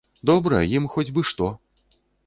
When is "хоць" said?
0.95-1.07